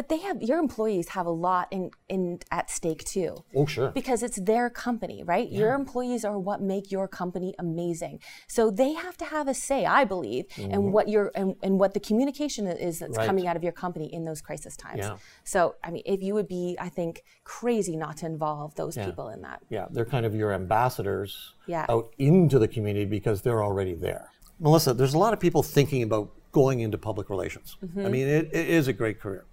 But 0.00 0.08
they 0.08 0.16
have 0.16 0.40
your 0.40 0.58
employees 0.58 1.10
have 1.10 1.26
a 1.26 1.30
lot 1.30 1.68
in, 1.70 1.90
in 2.08 2.38
at 2.50 2.70
stake 2.70 3.04
too 3.04 3.36
Oh, 3.54 3.66
sure. 3.66 3.90
because 3.90 4.22
it's 4.22 4.40
their 4.40 4.70
company, 4.70 5.22
right? 5.22 5.52
Your 5.52 5.74
employees 5.74 6.24
are 6.24 6.38
what 6.38 6.62
make 6.62 6.90
your 6.90 7.06
company 7.06 7.54
amazing. 7.58 8.20
So 8.48 8.70
they 8.70 8.94
have 8.94 9.18
to 9.18 9.26
have 9.26 9.46
a 9.46 9.52
say, 9.52 9.84
I 9.84 10.04
believe, 10.06 10.46
in 10.56 10.70
mm-hmm. 10.70 10.90
what 10.90 11.10
your 11.10 11.30
and, 11.34 11.54
and 11.62 11.78
what 11.78 11.92
the 11.92 12.00
communication 12.00 12.66
is 12.66 13.00
that's. 13.00 13.18
Right. 13.18 13.26
coming 13.26 13.46
out 13.46 13.56
of 13.56 13.62
your 13.62 13.72
company 13.72 14.06
in 14.10 14.24
those 14.24 14.40
crisis 14.40 14.74
times. 14.74 15.00
Yeah. 15.00 15.18
So 15.44 15.74
I 15.84 15.90
mean, 15.90 16.02
if 16.06 16.22
you 16.22 16.32
would 16.32 16.48
be, 16.48 16.78
I 16.80 16.88
think, 16.88 17.22
crazy 17.44 17.94
not 17.94 18.16
to 18.18 18.26
involve 18.26 18.74
those 18.76 18.96
people 18.96 19.28
in 19.28 19.42
that. 19.42 19.60
Yeah, 19.68 19.84
they're 19.90 20.06
kind 20.06 20.24
of 20.24 20.34
your 20.34 20.54
ambassadors 20.54 21.54
Yeah. 21.66 21.84
out 21.90 22.14
into 22.16 22.58
the 22.58 22.68
community 22.68 23.04
because 23.04 23.42
they're 23.42 23.62
already 23.62 23.94
there. 23.94 24.30
Melissa, 24.58 24.94
there's 24.94 25.12
a 25.12 25.18
lot 25.18 25.34
of 25.34 25.40
people 25.40 25.62
thinking 25.62 26.02
about 26.02 26.32
going 26.52 26.80
into 26.80 26.96
public 26.96 27.28
relations. 27.28 27.76
Mm-hmm. 27.84 28.06
I 28.06 28.08
mean, 28.08 28.26
it, 28.26 28.48
it 28.52 28.68
is 28.68 28.88
a 28.88 28.94
great 28.94 29.20
career. 29.20 29.44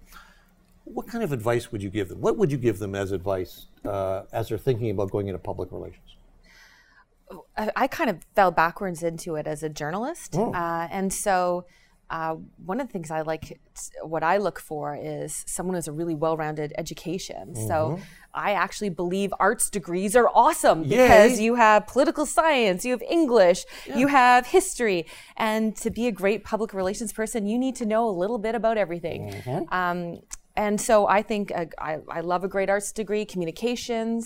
What 0.94 1.06
kind 1.06 1.22
of 1.24 1.32
advice 1.32 1.70
would 1.70 1.82
you 1.82 1.90
give 1.90 2.08
them? 2.08 2.20
What 2.20 2.36
would 2.38 2.50
you 2.50 2.58
give 2.58 2.78
them 2.78 2.94
as 2.94 3.12
advice 3.12 3.66
uh, 3.84 4.22
as 4.32 4.48
they're 4.48 4.58
thinking 4.58 4.90
about 4.90 5.10
going 5.10 5.28
into 5.28 5.38
public 5.38 5.70
relations? 5.72 6.16
I, 7.56 7.70
I 7.76 7.86
kind 7.88 8.10
of 8.10 8.18
fell 8.34 8.50
backwards 8.50 9.02
into 9.02 9.36
it 9.36 9.46
as 9.46 9.62
a 9.62 9.68
journalist, 9.68 10.34
Oh. 10.36 10.52
uh, 10.52 10.88
and 10.90 11.12
so 11.12 11.66
uh, 12.10 12.36
one 12.64 12.80
of 12.80 12.86
the 12.86 12.92
things 12.92 13.10
I 13.10 13.20
like, 13.20 13.60
what 14.02 14.22
I 14.22 14.38
look 14.38 14.58
for 14.58 14.96
is 14.96 15.44
someone 15.46 15.74
who 15.74 15.76
has 15.76 15.88
a 15.88 15.92
really 15.92 16.14
well-rounded 16.14 16.72
education. 16.78 17.52
Mm-hmm. 17.52 17.68
So 17.68 18.00
I 18.32 18.52
actually 18.52 18.88
believe 18.88 19.34
arts 19.38 19.68
degrees 19.68 20.16
are 20.16 20.30
awesome 20.34 20.84
because 20.84 21.38
you 21.38 21.56
have 21.56 21.86
political 21.86 22.24
science, 22.24 22.86
you 22.86 22.92
have 22.92 23.02
English, 23.02 23.66
you 23.94 24.06
have 24.06 24.46
history, 24.46 25.06
and 25.36 25.76
to 25.76 25.90
be 25.90 26.06
a 26.06 26.12
great 26.12 26.44
public 26.44 26.72
relations 26.72 27.12
person, 27.12 27.46
you 27.46 27.58
need 27.58 27.76
to 27.76 27.84
know 27.84 28.08
a 28.08 28.14
little 28.22 28.38
bit 28.38 28.54
about 28.54 28.78
everything. 28.78 29.30
Mm-hmm. 29.30 29.74
Um, 29.74 30.20
and 30.64 30.80
so 30.88 30.94
I 31.18 31.20
think 31.22 31.44
uh, 31.60 31.66
I, 31.90 31.92
I 32.18 32.20
love 32.32 32.42
a 32.42 32.48
great 32.48 32.68
arts 32.74 32.90
degree, 33.00 33.24
communications. 33.24 34.22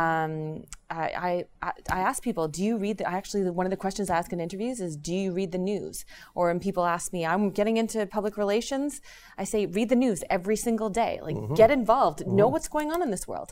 Um, 0.00 0.64
I, 0.88 1.44
I, 1.60 1.72
I 1.90 2.00
ask 2.08 2.22
people, 2.28 2.46
do 2.56 2.62
you 2.68 2.74
read 2.84 2.96
the, 2.98 3.04
I 3.12 3.14
actually, 3.20 3.42
one 3.60 3.66
of 3.66 3.72
the 3.76 3.82
questions 3.86 4.06
I 4.08 4.16
ask 4.16 4.32
in 4.32 4.38
interviews 4.48 4.78
is, 4.80 4.96
do 4.96 5.12
you 5.22 5.32
read 5.40 5.50
the 5.50 5.62
news? 5.72 6.04
Or 6.36 6.44
when 6.50 6.60
people 6.60 6.84
ask 6.96 7.12
me, 7.12 7.26
I'm 7.26 7.50
getting 7.50 7.76
into 7.82 8.06
public 8.06 8.34
relations, 8.44 9.00
I 9.36 9.44
say, 9.52 9.66
read 9.66 9.88
the 9.88 10.00
news 10.04 10.22
every 10.30 10.58
single 10.66 10.90
day. 10.90 11.12
Like, 11.26 11.38
get 11.56 11.70
involved, 11.80 12.18
know 12.38 12.48
what's 12.52 12.68
going 12.68 12.92
on 12.92 13.02
in 13.02 13.10
this 13.10 13.26
world. 13.26 13.50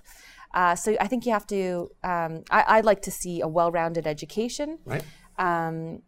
Uh, 0.55 0.75
so 0.77 0.89
I 1.01 1.07
think 1.09 1.27
you 1.27 1.33
have 1.33 1.49
to, 1.49 1.91
um, 2.13 2.33
I, 2.51 2.61
I'd 2.75 2.85
like 2.85 3.03
to 3.09 3.11
see 3.11 3.41
a 3.41 3.49
well-rounded 3.49 4.07
education. 4.07 4.69
Right. 4.85 5.05
Um, 5.39 6.03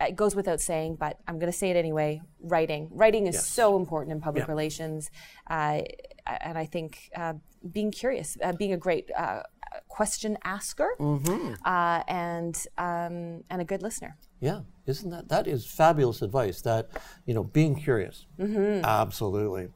it 0.00 0.16
goes 0.16 0.34
without 0.34 0.60
saying, 0.60 0.96
but 0.96 1.18
I'm 1.28 1.38
going 1.38 1.50
to 1.52 1.56
say 1.56 1.70
it 1.70 1.76
anyway. 1.76 2.22
Writing, 2.42 2.88
writing 2.90 3.26
is 3.26 3.44
so 3.44 3.76
important 3.76 4.12
in 4.12 4.20
public 4.20 4.44
Yeah. 4.46 4.50
relations, 4.52 5.10
uh, 5.48 5.82
and 6.26 6.56
I 6.56 6.64
think 6.66 7.10
uh, 7.16 7.34
being 7.70 7.90
curious, 7.90 8.36
uh, 8.42 8.52
being 8.52 8.72
a 8.72 8.76
great 8.78 9.10
uh, 9.16 9.42
question 9.88 10.38
asker, 10.44 10.90
Mm-hmm. 10.98 11.54
uh, 11.64 12.02
and 12.08 12.56
um, 12.78 13.44
and 13.50 13.60
a 13.60 13.64
good 13.64 13.82
listener. 13.82 14.16
Yeah, 14.40 14.60
isn't 14.86 15.10
that 15.10 15.28
that 15.28 15.46
is 15.46 15.66
fabulous 15.66 16.22
advice? 16.22 16.62
That 16.62 16.88
you 17.26 17.34
know, 17.34 17.44
being 17.44 17.74
curious, 17.76 18.26
Mm-hmm. 18.38 18.84
absolutely, 18.84 19.68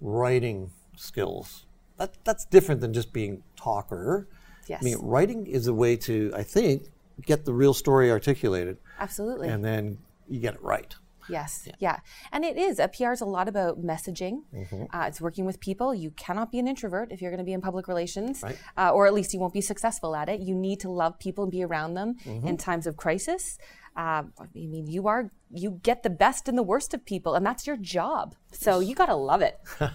writing 0.00 0.70
skills. 0.96 1.66
That 1.98 2.10
that's 2.24 2.44
different 2.44 2.80
than 2.80 2.92
just 2.92 3.12
being 3.12 3.42
talker. 3.56 4.28
Yes, 4.68 4.80
I 4.80 4.84
mean, 4.84 4.98
writing 5.00 5.46
is 5.46 5.66
a 5.66 5.74
way 5.74 5.96
to, 5.96 6.32
I 6.36 6.44
think, 6.44 6.84
get 7.20 7.44
the 7.44 7.52
real 7.52 7.74
story 7.74 8.10
articulated, 8.10 8.78
absolutely. 8.98 9.48
and 9.48 9.64
then 9.64 9.98
you 10.28 10.40
get 10.40 10.54
it 10.54 10.62
right. 10.62 10.94
Yes, 11.28 11.68
yeah. 11.78 11.98
And 12.32 12.44
it 12.44 12.56
is. 12.58 12.80
A 12.80 12.88
PR 12.88 13.12
is 13.12 13.20
a 13.20 13.24
lot 13.24 13.46
about 13.46 13.80
messaging. 13.80 14.42
Mm-hmm. 14.52 14.84
Uh, 14.92 15.06
it's 15.06 15.20
working 15.20 15.44
with 15.44 15.60
people. 15.60 15.94
You 15.94 16.10
cannot 16.10 16.50
be 16.50 16.58
an 16.58 16.66
introvert 16.66 17.12
if 17.12 17.22
you're 17.22 17.30
going 17.30 17.38
to 17.38 17.44
be 17.44 17.52
in 17.52 17.60
public 17.60 17.86
relations, 17.86 18.42
Right. 18.42 18.58
uh, 18.76 18.90
or 18.90 19.06
at 19.06 19.14
least 19.14 19.32
you 19.32 19.38
won't 19.38 19.52
be 19.52 19.60
successful 19.60 20.16
at 20.16 20.28
it. 20.28 20.40
You 20.40 20.56
need 20.56 20.80
to 20.80 20.90
love 20.90 21.20
people 21.20 21.44
and 21.44 21.50
be 21.52 21.62
around 21.62 21.94
them 21.94 22.16
Mm-hmm. 22.24 22.48
in 22.48 22.56
times 22.56 22.88
of 22.88 22.96
crisis. 22.96 23.56
Uh, 23.96 24.24
I 24.40 24.46
mean, 24.54 24.88
you 24.88 25.06
are 25.06 25.30
you 25.54 25.78
get 25.84 26.02
the 26.02 26.10
best 26.10 26.48
and 26.48 26.58
the 26.58 26.62
worst 26.62 26.92
of 26.92 27.04
people, 27.04 27.34
and 27.36 27.46
that's 27.46 27.66
your 27.68 27.76
job. 27.76 28.34
So 28.50 28.80
you 28.80 28.94
got 28.96 29.06
to 29.06 29.14
love 29.14 29.42
it. 29.42 29.60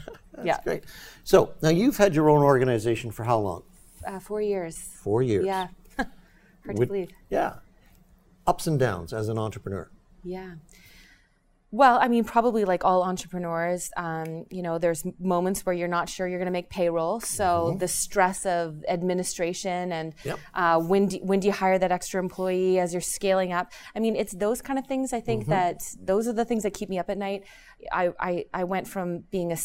yeah, 0.45 0.59
Great. 0.63 0.85
So 1.25 1.53
now 1.61 1.69
you've 1.69 1.97
had 1.97 2.15
your 2.15 2.29
own 2.29 2.41
organization 2.43 3.11
for 3.11 3.23
how 3.25 3.39
long? 3.39 3.63
uh, 4.05 4.19
four 4.19 4.41
years. 4.41 4.77
Four 5.03 5.23
years. 5.23 5.45
Yeah, 5.45 5.67
hard 6.67 6.77
to 6.77 6.85
believe. 6.85 7.09
Yeah. 7.29 7.55
Ups 8.45 8.67
and 8.67 8.79
downs 8.79 9.13
as 9.13 9.29
an 9.29 9.37
entrepreneur. 9.37 9.89
Yeah. 10.23 10.55
Well, 11.69 11.99
I 12.01 12.07
mean, 12.07 12.23
probably 12.23 12.63
like 12.63 12.85
all 12.85 13.03
entrepreneurs, 13.03 13.91
um, 13.97 14.45
you 14.49 14.61
know, 14.61 14.77
there's 14.77 15.03
moments 15.19 15.65
where 15.65 15.75
you're 15.75 15.89
not 15.89 16.07
sure 16.07 16.25
you're 16.25 16.39
going 16.39 16.45
to 16.45 16.51
make 16.51 16.69
payroll. 16.69 17.19
So 17.19 17.75
the 17.77 17.89
stress 17.89 18.45
of 18.45 18.85
administration 18.87 19.91
and 19.91 20.13
Yep. 20.23 20.39
uh, 20.53 20.79
when 20.79 21.07
do, 21.07 21.17
when 21.23 21.41
do 21.41 21.47
you 21.47 21.53
hire 21.53 21.77
that 21.77 21.91
extra 21.91 22.21
employee 22.21 22.79
as 22.79 22.93
you're 22.93 23.01
scaling 23.01 23.51
up? 23.51 23.73
I 23.93 23.99
mean, 23.99 24.15
it's 24.15 24.31
those 24.31 24.61
kind 24.61 24.79
of 24.79 24.87
things. 24.87 25.11
I 25.11 25.19
think 25.19 25.47
that 25.47 25.83
those 26.01 26.25
are 26.29 26.33
the 26.33 26.45
things 26.45 26.63
that 26.63 26.73
keep 26.73 26.87
me 26.87 26.99
up 26.99 27.09
at 27.09 27.17
night. 27.17 27.43
I 27.91 28.13
I, 28.17 28.45
I 28.53 28.63
went 28.63 28.87
from 28.87 29.25
being 29.29 29.51
a 29.51 29.57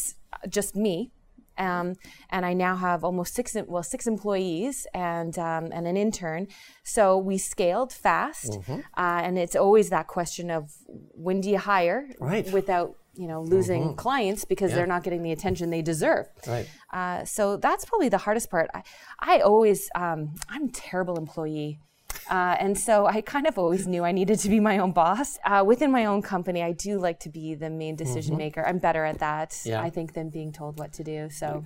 just 0.49 0.75
me 0.75 1.11
um, 1.57 1.93
and 2.29 2.45
I 2.45 2.53
now 2.53 2.75
have 2.75 3.03
almost 3.03 3.33
six 3.33 3.55
well 3.67 3.83
six 3.83 4.07
employees 4.07 4.87
and 4.93 5.37
um, 5.37 5.69
and 5.73 5.87
an 5.87 5.97
intern. 5.97 6.47
So 6.83 7.17
we 7.17 7.37
scaled 7.37 7.91
fast, 7.93 8.57
uh, 8.69 9.21
and 9.25 9.37
it's 9.37 9.55
always 9.55 9.89
that 9.89 10.07
question 10.07 10.49
of 10.51 10.71
when 10.87 11.41
do 11.41 11.49
you 11.49 11.57
hire 11.59 12.07
Right. 12.19 12.51
without 12.51 12.95
you 13.15 13.27
know 13.27 13.41
losing 13.43 13.95
clients 13.95 14.43
because 14.45 14.71
they're 14.73 14.87
not 14.87 15.03
getting 15.03 15.21
the 15.21 15.31
attention 15.31 15.69
they 15.69 15.81
deserve. 15.83 16.25
Right. 16.47 16.67
Uh, 16.91 17.25
so 17.25 17.57
that's 17.57 17.85
probably 17.85 18.09
the 18.09 18.17
hardest 18.19 18.49
part. 18.49 18.69
I, 18.73 18.83
I 19.19 19.39
always 19.41 19.89
um, 19.95 20.35
I'm 20.49 20.65
a 20.65 20.71
terrible 20.71 21.17
employee. 21.17 21.79
Uh, 22.29 22.55
and 22.59 22.77
so 22.77 23.05
I 23.05 23.21
kind 23.21 23.47
of 23.47 23.57
always 23.57 23.87
knew 23.87 24.03
I 24.03 24.11
needed 24.11 24.39
to 24.39 24.49
be 24.49 24.59
my 24.59 24.77
own 24.77 24.91
boss. 24.91 25.37
Uh, 25.45 25.63
within 25.65 25.91
my 25.91 26.05
own 26.05 26.21
company, 26.21 26.61
I 26.63 26.71
do 26.71 26.97
like 26.99 27.19
to 27.21 27.29
be 27.29 27.55
the 27.55 27.69
main 27.69 27.95
decision 27.95 28.37
maker. 28.37 28.65
I'm 28.65 28.79
better 28.79 29.03
at 29.05 29.19
that, 29.19 29.59
Yeah. 29.65 29.81
I 29.81 29.89
think, 29.89 30.13
than 30.13 30.29
being 30.29 30.51
told 30.51 30.79
what 30.79 30.93
to 30.93 31.03
do. 31.03 31.29
So 31.29 31.63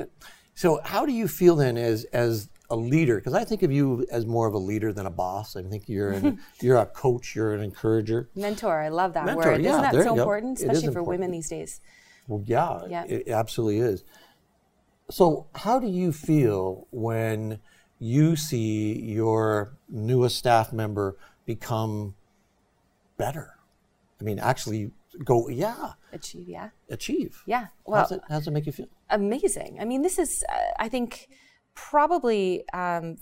So 0.55 0.79
how 0.83 1.05
do 1.05 1.11
you 1.11 1.27
feel 1.27 1.55
then 1.55 1.77
as 1.77 2.05
as 2.05 2.49
a 2.69 2.75
leader? 2.75 3.17
Because 3.17 3.33
I 3.35 3.43
think 3.45 3.61
of 3.63 3.71
you 3.71 4.05
as 4.11 4.25
more 4.25 4.47
of 4.47 4.53
a 4.55 4.57
leader 4.57 4.91
than 4.91 5.05
a 5.05 5.11
boss. 5.11 5.55
I 5.55 5.61
think 5.63 5.87
you're 5.87 6.11
an, 6.11 6.39
you're 6.61 6.77
a 6.77 6.85
coach. 6.87 7.35
You're 7.35 7.53
an 7.53 7.61
encourager. 7.61 8.29
mentor, 8.35 8.79
I 8.81 8.89
love 8.89 9.13
that 9.13 9.25
Mentor, 9.25 9.51
word. 9.51 9.61
yeah, 9.61 9.69
Isn't 9.71 9.81
that 9.83 10.03
so 10.03 10.13
important, 10.15 10.59
especially 10.59 10.81
for 10.81 10.99
important. 10.99 11.07
women 11.09 11.31
these 11.31 11.49
days? 11.49 11.79
Well, 12.27 12.41
yeah, 12.45 12.81
Yeah. 12.89 13.03
it 13.05 13.29
absolutely 13.29 13.79
is. 13.79 14.03
So, 15.09 15.47
how 15.55 15.79
do 15.79 15.87
you 15.87 16.11
feel 16.11 16.87
when 16.91 17.59
you 17.99 18.35
see 18.35 18.99
your 19.01 19.77
newest 19.89 20.37
staff 20.37 20.71
member 20.71 21.17
become 21.45 22.15
better? 23.17 23.55
I 24.19 24.23
mean, 24.23 24.39
actually 24.39 24.91
go, 25.23 25.47
yeah, 25.49 25.93
Achieve, 26.13 26.47
yeah, 26.47 26.69
achieve. 26.89 27.43
yeah. 27.45 27.67
Well, 27.85 28.07
it, 28.09 28.21
how 28.29 28.37
does 28.39 28.47
it 28.47 28.51
make 28.51 28.65
you 28.65 28.71
feel? 28.71 28.87
amazing. 29.09 29.77
I 29.79 29.85
mean, 29.85 30.01
this 30.01 30.19
is, 30.19 30.43
uh, 30.49 30.55
I 30.79 30.89
think, 30.89 31.29
probably. 31.75 32.67
Um, 32.73 33.17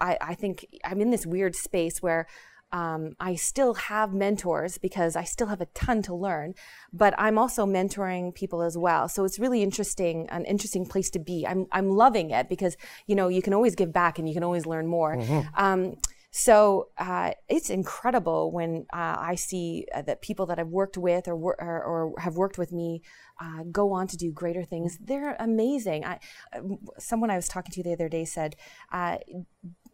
I, 0.00 0.16
I 0.20 0.34
think 0.34 0.66
I'm 0.84 1.00
in 1.00 1.10
this 1.10 1.26
weird 1.26 1.56
space 1.56 2.00
where 2.00 2.28
um, 2.72 3.16
I 3.18 3.34
still 3.34 3.74
have 3.74 4.14
mentors 4.14 4.78
because 4.78 5.16
I 5.16 5.24
still 5.24 5.48
have 5.48 5.60
a 5.60 5.66
ton 5.66 6.02
to 6.02 6.14
learn, 6.14 6.54
but 6.92 7.14
I'm 7.18 7.38
also 7.38 7.66
mentoring 7.66 8.34
people 8.34 8.62
as 8.62 8.78
well. 8.78 9.08
So 9.08 9.24
it's 9.24 9.38
really 9.38 9.62
interesting, 9.62 10.28
an 10.30 10.44
interesting 10.44 10.86
place 10.86 11.10
to 11.10 11.18
be. 11.18 11.46
I'm 11.46 11.66
I'm 11.72 11.90
loving 11.90 12.30
it 12.30 12.48
because 12.48 12.76
you 13.06 13.14
know 13.14 13.28
you 13.28 13.42
can 13.42 13.54
always 13.54 13.74
give 13.74 13.92
back 13.92 14.18
and 14.18 14.28
you 14.28 14.34
can 14.34 14.44
always 14.44 14.66
learn 14.66 14.86
more. 14.86 15.16
Um, 15.56 15.96
so 16.30 16.88
uh, 16.96 17.32
it's 17.48 17.70
incredible 17.70 18.52
when 18.52 18.86
uh, 18.92 19.16
I 19.18 19.34
see 19.34 19.86
uh, 19.92 20.02
that 20.02 20.22
people 20.22 20.46
that 20.46 20.60
I've 20.60 20.68
worked 20.68 20.96
with 20.96 21.26
or, 21.26 21.34
wor- 21.34 21.60
or, 21.60 21.82
or 21.82 22.20
have 22.20 22.36
worked 22.36 22.56
with 22.56 22.70
me 22.72 23.02
uh, 23.40 23.64
go 23.70 23.92
on 23.92 24.06
to 24.08 24.16
do 24.16 24.30
greater 24.30 24.62
things. 24.62 24.96
They're 25.00 25.34
amazing. 25.40 26.04
I, 26.04 26.20
uh, 26.52 26.60
someone 26.98 27.30
I 27.30 27.36
was 27.36 27.48
talking 27.48 27.72
to 27.72 27.82
the 27.82 27.92
other 27.92 28.08
day 28.08 28.24
said, 28.24 28.54
uh, 28.92 29.18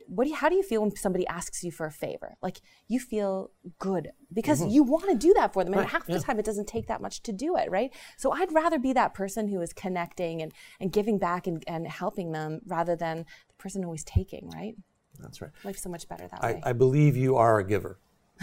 "What 0.07 0.25
do 0.25 0.31
you, 0.31 0.37
how 0.37 0.49
do 0.49 0.57
you 0.57 0.63
feel 0.63 0.83
when 0.83 0.95
somebody 0.97 1.27
asks 1.27 1.63
you 1.63 1.71
for 1.71 1.87
a 1.87 1.93
favor? 1.93 2.37
Like 2.43 2.61
you 2.89 2.99
feel 3.01 3.51
good 3.79 4.11
because 4.33 4.61
mm-hmm. 4.61 4.71
you 4.71 4.83
want 4.83 5.09
to 5.11 5.17
do 5.17 5.35
that 5.35 5.53
for 5.53 5.65
them, 5.65 5.73
and 5.73 5.83
Right, 5.83 5.91
half 5.91 6.09
yeah. 6.09 6.17
the 6.17 6.23
time 6.23 6.39
it 6.39 6.45
doesn't 6.45 6.69
take 6.69 6.87
that 6.89 7.01
much 7.01 7.23
to 7.23 7.33
do 7.33 7.57
it, 7.57 7.71
right? 7.71 7.93
So 8.17 8.33
I'd 8.33 8.53
rather 8.53 8.79
be 8.79 8.93
that 8.95 9.15
person 9.15 9.49
who 9.49 9.61
is 9.61 9.73
connecting 9.73 10.43
and, 10.43 10.53
and 10.81 10.93
giving 10.93 11.19
back 11.19 11.47
and, 11.47 11.63
and 11.67 11.87
helping 11.87 12.33
them 12.33 12.61
rather 12.67 12.97
than 12.97 13.19
the 13.19 13.55
person 13.59 13.85
always 13.85 14.05
taking, 14.05 14.51
right? 14.51 14.75
That's 15.19 15.41
right. 15.41 15.51
Life's 15.65 15.83
so 15.83 15.89
much 15.89 16.09
better 16.09 16.29
that 16.29 16.45
I, 16.45 16.53
way. 16.53 16.63
I 16.65 16.73
believe 16.73 17.17
you 17.17 17.37
are 17.37 17.59
a 17.59 17.65
giver, 17.65 17.99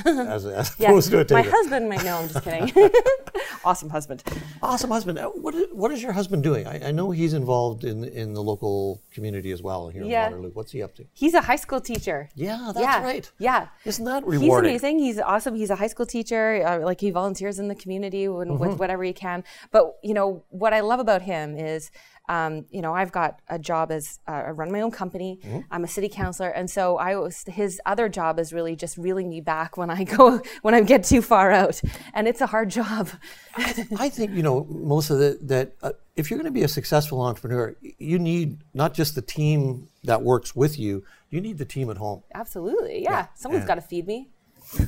as, 0.06 0.46
as 0.46 0.76
Yeah, 0.80 0.90
opposed 0.90 1.12
to 1.12 1.22
a 1.22 1.34
my 1.34 1.42
husband 1.44 1.90
might 1.90 2.04
know. 2.04 2.18
I'm 2.18 2.28
just 2.30 2.44
kidding. 2.44 2.92
awesome 3.66 3.90
husband. 3.90 4.24
Awesome 4.62 4.90
husband. 4.90 5.20
Uh, 5.20 5.30
What 5.30 5.54
is, 5.56 5.68
what 5.72 5.92
is 5.92 6.02
your 6.02 6.12
husband 6.14 6.44
doing? 6.44 6.66
I, 6.68 6.90
I 6.90 6.92
know 6.92 7.12
he's 7.12 7.34
involved 7.34 7.84
in 7.84 8.04
in 8.04 8.34
the 8.34 8.42
local 8.44 9.02
community 9.12 9.52
as 9.52 9.62
well 9.62 9.90
here 9.90 10.04
Yeah. 10.04 10.28
in 10.28 10.32
Waterloo. 10.34 10.52
What's 10.54 10.72
he 10.72 10.82
up 10.82 10.96
to? 10.96 11.06
He's 11.14 11.34
a 11.34 11.42
high 11.42 11.56
school 11.66 11.82
teacher. 11.82 12.30
Yeah, 12.36 12.72
that's 12.74 12.80
yeah, 12.80 13.04
right. 13.04 13.32
Yeah. 13.40 13.68
Isn't 13.86 14.06
that 14.06 14.26
rewarding? 14.26 14.72
He's 14.72 14.84
amazing. 14.84 15.00
He's 15.00 15.20
awesome. 15.20 15.56
He's 15.56 15.70
a 15.70 15.76
high 15.76 15.88
school 15.88 16.06
teacher. 16.06 16.66
Uh, 16.66 16.80
like 16.80 17.00
he 17.02 17.12
volunteers 17.12 17.60
in 17.60 17.68
the 17.68 17.76
community 17.76 18.28
when, 18.28 18.48
Mm-hmm. 18.50 18.58
with 18.70 18.80
whatever 18.80 19.04
he 19.04 19.14
can. 19.14 19.44
But 19.72 19.84
you 20.04 20.14
know 20.14 20.44
what 20.50 20.74
I 20.74 20.82
love 20.82 21.00
about 21.00 21.22
him 21.22 21.56
is, 21.58 21.92
um, 22.30 22.66
you 22.70 22.82
know, 22.82 22.94
I've 22.94 23.12
got 23.12 23.40
a 23.50 23.60
job 23.60 23.92
as 23.92 24.20
uh, 24.28 24.32
I 24.32 24.50
run 24.52 24.72
my 24.72 24.80
own 24.82 24.92
company. 24.92 25.40
Mm-hmm. 25.44 25.60
I'm 25.70 25.84
a 25.84 25.88
city 25.88 26.08
councilor, 26.08 26.50
and 26.50 26.70
so 26.70 26.98
I 26.98 27.16
was 27.18 27.44
his 27.48 27.82
other 27.86 28.08
job 28.08 28.40
is 28.40 28.54
really 28.54 28.76
just 28.78 28.98
reeling 28.98 29.30
me 29.30 29.42
back 29.42 29.76
when 29.76 29.90
I 29.90 30.04
go 30.18 30.42
when 30.62 30.74
I 30.74 30.82
get 30.82 31.04
too 31.04 31.22
far 31.22 31.52
out, 31.52 31.82
and 32.14 32.28
it's 32.28 32.40
a 32.40 32.48
hard 32.48 32.70
job. 32.70 33.10
I 33.58 34.10
think 34.10 34.32
you 34.32 34.42
know, 34.42 34.66
Melissa, 34.70 35.16
that, 35.16 35.48
that 35.50 35.74
uh, 35.82 35.92
if 36.16 36.30
you're 36.30 36.38
going 36.38 36.46
to 36.46 36.52
be 36.52 36.64
a 36.64 36.70
successful 36.70 37.22
entrepreneur, 37.22 37.76
you 38.00 38.20
need 38.20 38.60
not 38.74 38.94
just 38.94 39.16
the 39.16 39.22
team 39.22 39.90
that 40.04 40.22
works 40.22 40.56
with 40.56 40.80
you. 40.80 41.04
You 41.30 41.42
need 41.42 41.58
the 41.58 41.66
team 41.66 41.90
at 41.90 41.98
home. 41.98 42.24
Absolutely, 42.34 43.04
yeah. 43.04 43.28
Someone's 43.36 43.66
got 43.66 43.76
to 43.76 43.82
feed 43.82 44.08
me. 44.08 44.30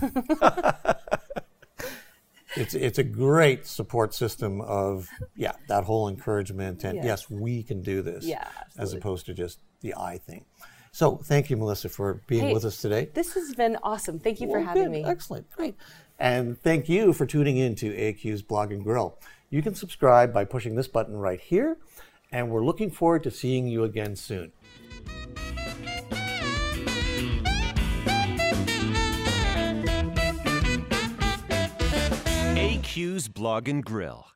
It's 2.55 2.73
it's 2.73 2.97
a 2.99 3.03
great 3.03 3.65
support 3.67 4.13
system 4.13 4.61
of 4.61 5.09
yeah 5.35 5.53
that 5.67 5.83
whole 5.83 6.07
encouragement 6.07 6.83
and 6.83 6.97
Yeah. 6.97 7.05
yes 7.05 7.29
we 7.29 7.63
can 7.63 7.81
do 7.81 8.01
this 8.01 8.25
Yeah, 8.25 8.47
as 8.77 8.93
opposed 8.93 9.25
to 9.27 9.33
just 9.33 9.59
the 9.81 9.93
I 9.95 10.17
thing. 10.17 10.45
So 10.91 11.17
thank 11.17 11.49
you, 11.49 11.57
Melissa, 11.57 11.89
for 11.89 12.21
being 12.27 12.45
Hey, 12.47 12.53
with 12.53 12.63
us 12.63 12.77
today. 12.81 13.09
This 13.13 13.33
has 13.33 13.53
been 13.53 13.77
awesome. 13.83 14.17
Thank 14.17 14.39
you 14.39 14.49
for 14.49 14.59
having 14.61 14.83
good. 14.83 14.91
me. 14.91 15.03
Excellent. 15.03 15.49
Great. 15.51 15.75
And 16.19 16.57
thank 16.61 16.87
you 16.87 17.11
for 17.11 17.25
tuning 17.25 17.57
in 17.57 17.75
to 17.75 17.89
AQ's 17.93 18.41
Blog 18.41 18.71
and 18.71 18.81
Grill. 18.81 19.17
You 19.49 19.61
can 19.61 19.75
subscribe 19.75 20.33
by 20.33 20.45
pushing 20.45 20.75
this 20.75 20.87
button 20.87 21.17
right 21.17 21.41
here, 21.41 21.75
and 22.31 22.49
we're 22.49 22.63
looking 22.63 22.89
forward 22.89 23.23
to 23.23 23.31
seeing 23.31 23.67
you 23.67 23.83
again 23.83 24.15
soon. 24.15 24.53
AQ's 32.95 33.27
Blog 33.27 33.67
and 33.67 33.83
Grill. 33.83 34.34